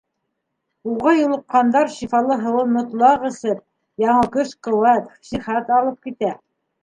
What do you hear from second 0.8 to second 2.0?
Уға юлыҡҡандар